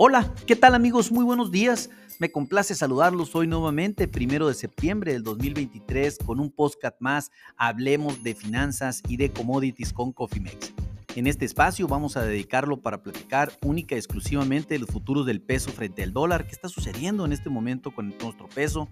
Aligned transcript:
Hola, 0.00 0.32
¿qué 0.46 0.54
tal 0.54 0.76
amigos? 0.76 1.10
Muy 1.10 1.24
buenos 1.24 1.50
días. 1.50 1.90
Me 2.20 2.30
complace 2.30 2.76
saludarlos 2.76 3.34
hoy 3.34 3.48
nuevamente, 3.48 4.06
primero 4.06 4.46
de 4.46 4.54
septiembre 4.54 5.12
del 5.12 5.24
2023, 5.24 6.18
con 6.24 6.38
un 6.38 6.52
podcast 6.52 6.94
más. 7.00 7.32
Hablemos 7.56 8.22
de 8.22 8.36
finanzas 8.36 9.02
y 9.08 9.16
de 9.16 9.32
commodities 9.32 9.92
con 9.92 10.12
CoffeeMex. 10.12 10.72
En 11.18 11.26
este 11.26 11.44
espacio 11.44 11.88
vamos 11.88 12.16
a 12.16 12.22
dedicarlo 12.22 12.80
para 12.80 13.02
platicar 13.02 13.50
única 13.64 13.96
y 13.96 13.98
exclusivamente 13.98 14.74
de 14.74 14.78
los 14.78 14.88
futuros 14.88 15.26
del 15.26 15.40
peso 15.40 15.72
frente 15.72 16.04
al 16.04 16.12
dólar, 16.12 16.46
qué 16.46 16.52
está 16.52 16.68
sucediendo 16.68 17.24
en 17.24 17.32
este 17.32 17.50
momento 17.50 17.90
con 17.90 18.10
nuestro 18.22 18.48
peso 18.48 18.86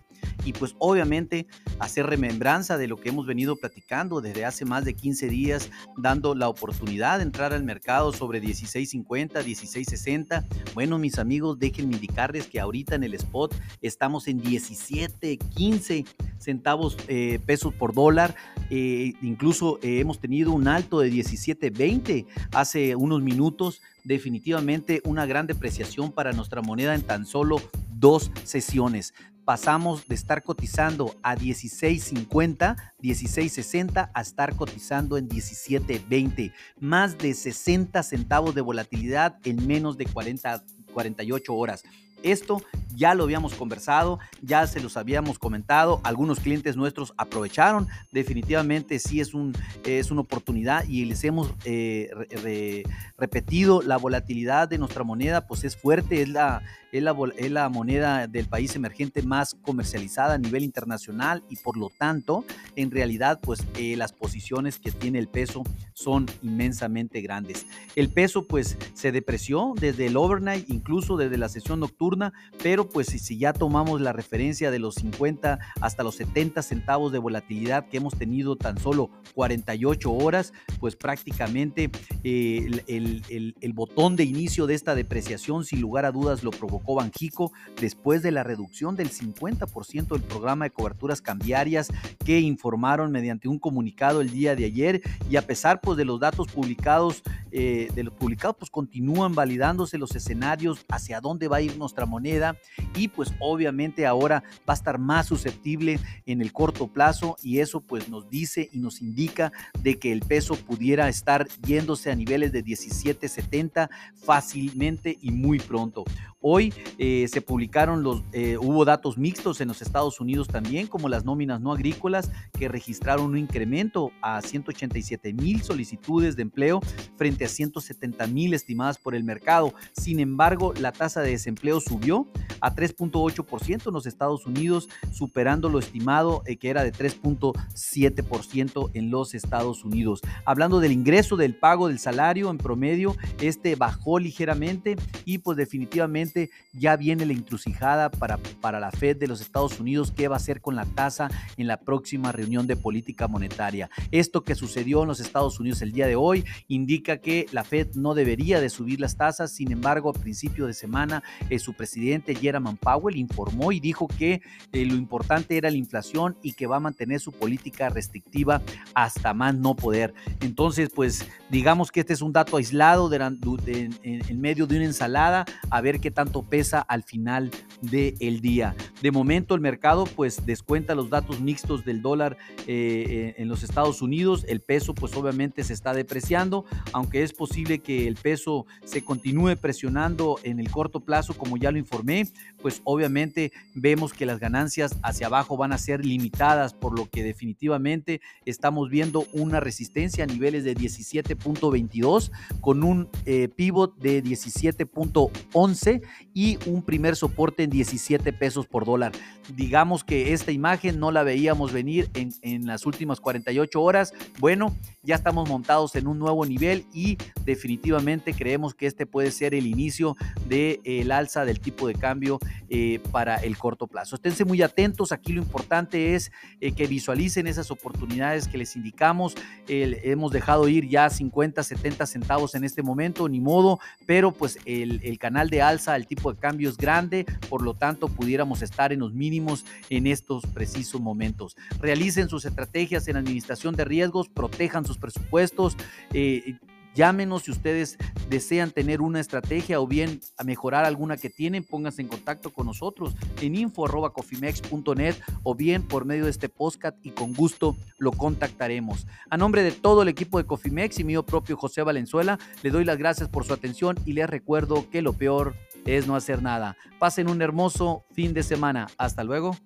y 0.45 0.53
pues 0.53 0.75
obviamente 0.81 1.47
hacer 1.79 2.07
remembranza 2.07 2.79
de 2.79 2.89
lo 2.89 2.97
que 2.97 3.11
hemos 3.11 3.27
venido 3.27 3.55
platicando 3.55 4.21
desde 4.21 4.45
hace 4.45 4.65
más 4.65 4.85
de 4.85 4.95
15 4.95 5.29
días, 5.29 5.71
dando 5.99 6.35
la 6.35 6.49
oportunidad 6.49 7.19
de 7.19 7.27
entrar 7.27 7.53
al 7.53 7.63
mercado 7.63 8.13
sobre 8.13 8.43
16.50, 8.43 9.45
16.60. 9.45 10.45
Bueno, 10.75 10.99
mis 10.99 11.21
amigos, 11.21 11.61
déjenme 11.61 11.95
indicarles 11.95 12.49
que 12.49 12.59
ahorita 12.59 12.97
en 12.97 13.05
el 13.05 13.15
spot 13.15 13.55
estamos 13.83 14.27
en 14.27 14.43
17.15 14.43 16.05
centavos 16.39 16.97
eh, 17.07 17.39
pesos 17.47 17.73
por 17.73 17.95
dólar. 17.95 18.35
Eh, 18.71 19.13
incluso 19.23 19.79
eh, 19.83 20.01
hemos 20.01 20.19
tenido 20.19 20.53
un 20.53 20.67
alto 20.67 20.99
de 21.01 21.13
17.20 21.13 22.16
hace 22.53 22.97
unos 22.97 23.21
minutos. 23.21 23.83
Definitivamente 24.05 25.03
una 25.05 25.27
gran 25.27 25.47
depreciación 25.47 26.13
para 26.13 26.33
nuestra 26.33 26.63
moneda 26.63 26.95
en 26.95 27.03
tan 27.03 27.27
solo 27.27 27.61
dos 27.91 28.31
sesiones. 28.45 29.13
Pasamos 29.45 30.09
de 30.09 30.17
estar 30.17 30.43
cotizando 30.43 31.15
a 31.23 31.37
16.50, 31.37 32.77
16.60 33.01 34.11
a 34.13 34.21
estar 34.21 34.57
cotizando 34.57 35.17
en 35.19 35.29
17.20. 35.29 36.53
Más 36.81 37.17
de 37.19 37.33
60 37.33 38.03
centavos 38.03 38.55
de 38.57 38.61
volatilidad 38.61 39.39
en 39.45 39.67
menos 39.67 39.97
de 39.97 40.07
40, 40.07 40.65
48 40.93 41.55
horas. 41.55 41.85
Esto 42.25 42.61
ya 42.97 43.15
lo 43.15 43.25
habíamos 43.25 43.55
conversado, 43.55 44.19
ya 44.43 44.67
se 44.67 44.81
los 44.81 44.97
habíamos 44.97 45.39
comentado, 45.39 46.01
algunos 46.03 46.41
clientes 46.41 46.77
nuestros 46.77 47.13
aprovecharon, 47.17 47.87
definitivamente 48.11 48.99
sí 48.99 49.21
es, 49.21 49.35
un, 49.35 49.55
es 49.85 50.11
una 50.11 50.23
oportunidad 50.23 50.85
y 50.89 51.05
les 51.05 51.23
hemos 51.23 51.53
eh, 51.65 52.83
repetido, 53.19 53.83
la 53.83 53.99
volatilidad 53.99 54.69
de 54.69 54.79
nuestra 54.79 55.05
moneda 55.05 55.47
pues 55.47 55.63
es 55.65 55.77
fuerte, 55.77 56.23
es 56.23 56.31
la, 56.31 56.63
es 56.93 57.03
la, 57.03 57.15
es 57.37 57.51
la, 57.51 57.69
moneda 57.69 58.27
del 58.27 58.47
país 58.47 58.75
emergente 58.77 59.23
más 59.23 59.57
comercializada 59.63 60.35
a 60.35 60.39
nivel 60.39 60.63
internacional 60.63 61.43
y 61.49 61.57
por 61.57 61.77
lo 61.77 61.91
tanto, 61.91 62.45
en 62.75 62.91
realidad, 62.91 63.41
pues 63.43 63.61
eh, 63.77 63.97
las 63.97 64.13
posiciones 64.13 64.79
que 64.79 64.93
tiene 64.93 65.19
el 65.19 65.29
peso 65.29 65.63
son 65.93 66.27
inmensamente 66.43 67.21
grandes. 67.21 67.67
El 67.97 68.09
peso 68.09 68.47
pues 68.47 68.77
se 68.95 69.13
depreció 69.13 69.75
desde 69.79 70.07
el 70.07 70.17
overnight, 70.17 70.69
incluso 70.71 71.17
desde 71.17 71.39
la 71.39 71.49
sesión 71.49 71.81
nocturna, 71.81 72.33
pero 72.63 72.86
pues 72.89 73.09
si 73.09 73.39
ya 73.39 73.53
tomamos 73.53 74.01
la 74.01 74.13
referencia 74.13 74.71
de 74.71 74.79
los 74.79 74.97
50 74.97 75.59
hasta 75.81 76.03
los 76.03 76.17
70 76.17 76.63
centavos 76.63 77.13
de 77.13 77.19
volatilidad 77.19 77.89
que 77.89 77.99
hemos 77.99 78.17
tenido 78.17 78.57
tan 78.57 78.79
solo 78.79 79.11
48 79.35 80.13
horas, 80.13 80.53
pues 80.81 80.97
prácticamente 80.97 81.91
eh, 82.25 82.83
el, 82.87 83.73
botón 83.73 84.17
de 84.17 84.25
inicio 84.25 84.67
de 84.67 84.75
esta 84.75 84.95
depreciación 84.95 85.65
sin 85.65 85.83
lugar 85.83 86.07
a 86.07 86.13
dudas 86.13 86.43
lo 86.43 86.51
provocó 86.51 86.95
Banjico 86.95 87.53
después 87.79 88.23
de 88.23 88.31
la 88.31 88.43
reducción 88.43 88.97
del 88.97 89.11
50% 89.11 90.09
del 90.09 90.23
programa 90.23 90.65
de 90.65 90.71
coberturas 90.71 91.21
cambiarias 91.21 91.89
que 92.25 92.41
informaron 92.41 93.13
mediante 93.13 93.49
un 93.49 93.59
comunicado 93.59 94.23
el 94.23 94.31
día 94.31 94.57
de 94.57 94.65
ayer. 94.65 95.03
Y 95.31 95.37
a 95.37 95.43
pesar 95.43 95.81
pues 95.83 95.99
de 95.99 96.07
los 96.07 96.21
datos 96.21 96.49
publicados 96.49 97.23
eh, 97.51 97.89
de 97.95 98.05
los 98.05 98.15
publicados 98.15 98.57
pues 98.59 98.71
continúan 98.71 99.35
validándose 99.35 99.99
los 99.99 100.15
escenarios 100.17 100.85
hacia 100.89 101.21
dónde 101.21 101.49
va 101.49 101.59
a 101.59 101.61
ir 101.61 101.77
nuestra 101.77 102.07
moneda 102.07 102.57
y 102.95 103.09
pues 103.09 103.33
obviamente 103.39 104.07
ahora 104.07 104.43
va 104.69 104.73
a 104.73 104.75
estar 104.75 104.99
más 104.99 105.27
susceptible 105.27 105.99
en 106.27 106.41
el 106.41 106.53
corto 106.53 106.89
plazo 106.89 107.37
y 107.43 107.61
eso 107.61 107.81
pues 107.81 108.09
nos 108.09 108.29
dice 108.29 108.69
y 108.73 108.79
nos 108.79 109.03
indica 109.03 109.53
de 109.83 109.99
que 109.99 110.13
el 110.13 110.21
peso 110.21 110.57
pudiera 110.57 111.09
estar 111.09 111.47
yéndose 111.65 112.11
a 112.11 112.15
niveles 112.15 112.53
de 112.53 112.65
17.70 112.65 113.89
fácilmente 114.15 115.17
y 115.21 115.31
muy 115.31 115.59
pronto. 115.59 116.05
Hoy 116.49 116.73
eh, 116.99 117.27
se 117.29 117.41
publicaron 117.41 118.05
los, 118.05 118.23
eh, 118.33 118.57
hubo 118.57 118.85
datos 118.85 119.19
mixtos 119.19 119.61
en 119.61 119.67
los 119.67 119.83
Estados 119.83 120.21
Unidos 120.21 120.47
también, 120.47 120.87
como 120.87 121.09
las 121.09 121.25
nóminas 121.25 121.61
no 121.61 121.73
agrícolas, 121.73 122.31
que 122.57 122.69
registraron 122.69 123.31
un 123.31 123.39
incremento 123.39 124.13
a 124.23 124.41
187 124.41 125.33
mil 125.33 125.63
solicitudes 125.63 126.37
de 126.37 126.43
empleo 126.43 126.81
frente 127.17 127.47
a 127.47 127.49
170 127.49 128.29
mil 128.29 128.55
estimadas 128.55 128.97
por 128.97 129.17
el 129.17 129.25
mercado. 129.25 129.75
Sin 129.91 130.21
embargo, 130.21 130.73
la 130.81 130.93
tasa 130.93 131.21
de 131.21 131.31
desempleo 131.31 131.81
subió 131.81 132.29
a 132.61 132.77
3.8% 132.77 133.89
en 133.89 133.93
los 133.93 134.07
Estados 134.07 134.47
Unidos, 134.47 134.89
superando 135.11 135.69
lo 135.69 135.81
estimado 135.81 136.45
eh, 136.47 136.59
que 136.59 136.71
era 136.71 136.85
de 136.85 136.93
3.7% 136.93 138.91
en 138.95 139.11
los 139.11 139.35
Estados 139.35 139.85
Unidos. 139.85 140.21
Hablando 140.45 140.79
del 140.79 140.93
ingreso 140.93 141.37
del 141.37 141.57
pago 141.57 141.89
del 141.89 141.99
salario 141.99 142.53
en 142.53 142.59
promedio, 142.59 143.17
este 143.41 143.75
bajó 143.75 144.21
ligeramente 144.21 144.95
y 145.25 145.39
pues 145.39 145.57
definitivamente 145.57 146.36
ya 146.73 146.97
viene 146.97 147.27
la 147.27 147.33
intrusijada 147.33 148.11
para, 148.11 148.39
para 148.61 148.81
la 148.81 148.91
Fed 148.91 149.17
de 149.17 149.27
los 149.27 149.41
Estados 149.41 149.81
Unidos, 149.81 150.13
qué 150.15 150.29
va 150.29 150.37
a 150.37 150.39
hacer 150.39 150.61
con 150.61 150.77
la 150.77 150.85
tasa 150.85 151.29
en 151.57 151.67
la 151.67 151.79
próxima 151.79 152.33
reunión 152.33 152.67
de 152.67 152.77
política 152.77 153.29
monetaria. 153.29 153.91
Esto 154.11 154.45
que 154.45 154.55
sucedió 154.55 155.03
en 155.03 155.09
los 155.09 155.21
Estados 155.21 155.59
Unidos 155.61 155.83
el 155.83 155.93
día 155.93 156.07
de 156.07 156.17
hoy 156.17 156.45
indica 156.69 157.19
que 157.19 157.47
la 157.53 157.65
Fed 157.65 157.95
no 157.95 158.15
debería 158.15 158.61
de 158.61 158.71
subir 158.71 159.01
las 159.01 159.17
tasas, 159.17 159.53
sin 159.53 159.73
embargo, 159.73 160.11
a 160.11 160.13
principio 160.13 160.67
de 160.67 160.75
semana 160.75 161.23
eh, 161.51 161.59
su 161.59 161.75
presidente 161.75 162.35
Jerome 162.35 162.77
Powell 162.81 163.17
informó 163.17 163.73
y 163.73 163.81
dijo 163.81 164.09
que 164.09 164.43
eh, 164.73 164.85
lo 164.85 164.95
importante 164.95 165.57
era 165.57 165.71
la 165.71 165.77
inflación 165.77 166.37
y 166.43 166.53
que 166.53 166.67
va 166.67 166.77
a 166.77 166.81
mantener 166.81 167.21
su 167.21 167.33
política 167.33 167.89
restrictiva 167.89 168.63
hasta 168.95 169.35
más 169.35 169.55
no 169.55 169.75
poder. 169.75 170.15
Entonces, 170.41 170.91
pues 170.95 171.27
digamos 171.51 171.91
que 171.91 172.01
este 172.01 172.13
es 172.13 172.23
un 172.23 172.33
dato 172.33 172.57
aislado 172.57 173.11
en, 173.13 174.41
medio 174.41 174.67
de 174.67 174.77
una 174.77 174.85
ensalada, 174.85 175.45
a 175.71 175.81
ver 175.81 176.01
qué 176.01 176.11
tanto 176.17 176.43
pesa 176.43 176.81
al 176.81 177.03
final 177.03 177.51
del 177.83 178.41
día. 178.41 178.75
De 179.03 179.13
momento 179.13 179.55
el 179.55 179.61
mercado 179.61 180.07
pues 180.07 180.47
descuenta 180.47 180.95
los 180.95 181.11
datos 181.11 181.41
mixtos 181.41 181.85
del 181.85 182.01
dólar 182.01 182.39
eh, 182.67 183.35
en 183.37 183.49
los 183.49 183.63
Estados 183.63 184.01
Unidos, 184.01 184.47
el 184.49 184.63
peso 184.63 184.95
pues 184.95 185.15
obviamente 185.15 185.63
se 185.63 185.75
está 185.75 185.93
depreciando, 185.93 186.65
aunque 186.95 187.23
es 187.23 187.35
posible 187.35 187.81
que 187.81 188.09
el 188.09 188.17
peso 188.17 188.65
se 188.85 189.05
continúe 189.05 189.57
presionando 189.57 190.39
en 190.43 190.59
el 190.59 190.71
corto 190.71 191.01
plazo 191.01 191.35
como 191.35 191.59
ya 191.59 191.71
lo 191.71 191.77
informé, 191.77 192.27
pues 192.63 192.81
obviamente 192.85 193.53
vemos 193.75 194.15
que 194.15 194.25
las 194.25 194.41
ganancias 194.41 194.97
hacia 195.03 195.27
abajo 195.27 195.59
van 195.59 195.75
a 195.75 195.79
ser 195.79 196.05
limitadas, 196.05 196.73
por 196.73 196.99
lo 196.99 197.11
que 197.11 197.23
definitivamente 197.23 198.23
estamos 198.47 198.89
viendo 198.89 199.27
una 199.35 199.61
resistencia 199.61 200.25
a 200.25 200.27
niveles 200.27 200.65
de 200.65 200.75
17.22 200.75 202.31
con 202.63 202.83
un 202.83 203.11
eh, 203.27 203.49
pivot 203.55 203.99
de 203.99 204.25
17.11 204.25 206.06
y 206.35 206.59
un 206.67 206.83
primer 206.83 207.17
soporte 207.17 207.63
en 207.63 207.71
17 207.71 208.33
pesos 208.33 208.67
por 208.67 208.85
dólar. 208.85 209.13
Digamos 209.55 210.05
que 210.05 210.33
esta 210.33 210.53
imagen 210.53 210.99
no 210.99 211.11
la 211.11 211.23
veíamos 211.23 211.73
venir 211.73 212.11
en, 212.15 212.33
en 212.43 212.67
las 212.67 212.87
últimas 212.87 213.21
48 213.21 213.81
horas. 213.81 214.15
Bueno, 214.39 214.75
ya 215.03 215.15
estamos 215.15 215.49
montados 215.49 215.95
en 215.97 216.07
un 216.07 216.19
nuevo 216.19 216.45
nivel 216.45 216.85
y 216.93 217.17
definitivamente 217.45 218.35
creemos 218.35 218.75
que 218.75 218.87
este 218.87 219.07
puede 219.07 219.31
ser 219.31 219.55
el 219.55 219.67
inicio 219.67 220.17
del 220.49 220.81
el 220.85 221.13
alza 221.13 221.45
del 221.45 221.61
tipo 221.61 221.87
de 221.87 221.95
cambio 221.95 222.39
eh, 222.69 223.01
para 223.13 223.37
el 223.37 223.57
corto 223.57 223.87
plazo. 223.87 224.17
Esténse 224.17 224.45
muy 224.45 224.63
atentos, 224.63 225.13
aquí 225.13 225.33
lo 225.33 225.43
importante 225.43 226.15
es 226.15 226.33
eh, 226.61 226.73
que 226.73 226.87
visualicen 226.87 227.47
esas 227.47 227.71
oportunidades 227.71 228.49
que 228.49 228.59
les 228.59 228.77
indicamos. 228.77 229.35
hemos 229.69 230.33
dejado 230.33 230.69
ir 230.69 230.89
ya 230.89 231.09
50, 231.09 231.63
70 231.63 232.07
centavos 232.07 232.55
en 232.55 232.65
este 232.65 232.83
momento, 232.83 233.29
ni 233.29 233.41
modo, 233.41 233.79
pero 234.07 234.33
pues 234.33 234.59
el, 234.65 235.01
el 235.03 235.19
canal 235.19 235.51
de 235.51 235.63
alza, 235.63 235.96
el 235.97 236.07
tipo 236.07 236.33
de 236.33 236.39
cambio 236.39 236.69
es 236.69 236.77
grande, 236.77 237.27
por 237.49 237.63
lo 237.63 237.75
tanto 237.75 238.09
pudiéramos 238.09 238.63
estar 238.63 238.93
en 238.93 239.01
los 239.01 239.13
mínimos 239.13 239.65
en 239.91 240.07
estos 240.07 240.45
precisos 240.47 241.01
momentos. 241.01 241.57
Realicen 241.81 242.29
sus 242.29 242.45
estrategias 242.45 243.09
en 243.09 243.17
administración 243.17 243.75
de 243.75 243.85
riesgos, 243.85 244.29
protejan 244.29 244.85
sus 244.85 244.99
presupuestos. 244.99 245.77
Eh, 246.13 246.57
llámenos 246.97 247.43
si 247.43 247.51
ustedes 247.53 247.99
desean 248.29 248.71
tener 248.71 249.01
una 249.01 249.21
estrategia 249.21 249.81
o 249.81 249.87
bien 249.87 250.21
a 250.39 250.45
mejorar 250.45 250.85
alguna 250.85 251.17
que 251.17 251.31
tienen, 251.31 251.63
pónganse 251.63 252.03
en 252.03 252.09
contacto 252.09 252.53
con 252.53 252.67
nosotros 252.67 253.15
en 253.41 253.55
info.cofimex.net 253.55 255.15
o 255.43 255.55
bien 255.55 255.83
por 255.83 256.07
medio 256.07 256.25
de 256.25 256.31
este 256.31 256.49
podcast 256.49 256.97
y 257.05 257.11
con 257.11 257.35
gusto 257.35 257.77
lo 257.99 258.13
contactaremos. 258.13 259.07
A 259.31 259.37
nombre 259.37 259.63
de 259.63 259.73
todo 259.73 260.03
el 260.03 260.09
equipo 260.09 260.39
de 260.39 260.47
Cofimex 260.47 260.99
y 260.99 261.05
mío 261.05 261.25
propio 261.25 261.57
José 261.57 261.83
Valenzuela, 261.83 262.39
le 262.63 262.71
doy 262.71 262.85
las 262.85 262.97
gracias 262.97 263.29
por 263.29 263.45
su 263.45 263.53
atención 263.53 263.97
y 264.07 264.15
les 264.15 264.29
recuerdo 264.29 264.89
que 264.91 265.03
lo 265.03 265.13
peor 265.13 265.55
es 265.87 266.07
no 266.07 266.17
hacer 266.17 266.43
nada. 266.43 266.77
Pasen 266.99 267.29
un 267.29 267.41
hermoso 267.43 268.05
fin 268.13 268.35
de 268.35 268.43
semana. 268.43 268.89
Hasta 268.99 269.25
luego. 269.25 269.57